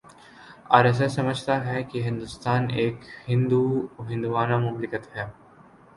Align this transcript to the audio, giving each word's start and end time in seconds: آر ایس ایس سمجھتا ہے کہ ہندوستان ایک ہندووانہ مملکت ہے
آر 0.75 0.85
ایس 0.85 1.01
ایس 1.01 1.13
سمجھتا 1.15 1.55
ہے 1.65 1.83
کہ 1.83 2.01
ہندوستان 2.03 2.61
ایک 2.79 2.95
ہندووانہ 3.27 4.57
مملکت 4.59 5.03
ہے 5.15 5.25